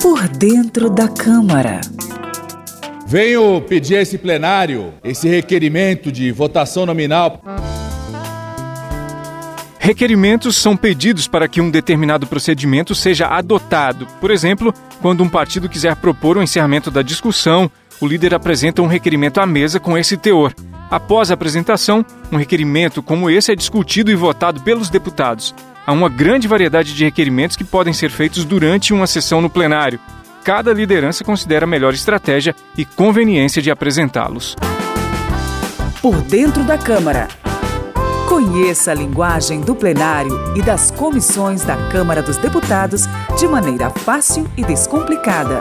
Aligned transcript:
Por 0.00 0.28
dentro 0.28 0.90
da 0.90 1.08
Câmara. 1.08 1.80
Venho 3.06 3.60
pedir 3.60 3.96
a 3.96 4.02
esse 4.02 4.16
plenário 4.16 4.94
esse 5.04 5.28
requerimento 5.28 6.10
de 6.10 6.32
votação 6.32 6.86
nominal. 6.86 7.42
Requerimentos 9.78 10.56
são 10.56 10.76
pedidos 10.76 11.26
para 11.26 11.48
que 11.48 11.60
um 11.60 11.70
determinado 11.70 12.26
procedimento 12.26 12.94
seja 12.94 13.26
adotado. 13.26 14.06
Por 14.20 14.30
exemplo, 14.30 14.72
quando 15.00 15.22
um 15.22 15.28
partido 15.28 15.68
quiser 15.68 15.96
propor 15.96 16.36
o 16.36 16.42
encerramento 16.42 16.90
da 16.90 17.02
discussão, 17.02 17.70
o 18.00 18.06
líder 18.06 18.34
apresenta 18.34 18.80
um 18.80 18.86
requerimento 18.86 19.40
à 19.40 19.46
mesa 19.46 19.78
com 19.78 19.98
esse 19.98 20.16
teor. 20.16 20.54
Após 20.90 21.30
a 21.30 21.34
apresentação, 21.34 22.04
um 22.30 22.36
requerimento 22.36 23.02
como 23.02 23.28
esse 23.30 23.52
é 23.52 23.56
discutido 23.56 24.10
e 24.10 24.14
votado 24.14 24.60
pelos 24.60 24.88
deputados. 24.88 25.54
Há 25.84 25.92
uma 25.92 26.08
grande 26.08 26.46
variedade 26.46 26.94
de 26.94 27.04
requerimentos 27.04 27.56
que 27.56 27.64
podem 27.64 27.92
ser 27.92 28.10
feitos 28.10 28.44
durante 28.44 28.92
uma 28.92 29.06
sessão 29.06 29.40
no 29.40 29.50
plenário. 29.50 29.98
Cada 30.44 30.72
liderança 30.72 31.24
considera 31.24 31.64
a 31.64 31.68
melhor 31.68 31.92
estratégia 31.92 32.54
e 32.76 32.84
conveniência 32.84 33.60
de 33.60 33.70
apresentá-los. 33.70 34.56
Por 36.00 36.20
dentro 36.22 36.62
da 36.64 36.78
Câmara. 36.78 37.28
Conheça 38.28 38.92
a 38.92 38.94
linguagem 38.94 39.60
do 39.60 39.74
plenário 39.74 40.56
e 40.56 40.62
das 40.62 40.90
comissões 40.90 41.62
da 41.62 41.76
Câmara 41.88 42.22
dos 42.22 42.36
Deputados 42.38 43.06
de 43.38 43.46
maneira 43.46 43.90
fácil 43.90 44.48
e 44.56 44.64
descomplicada. 44.64 45.60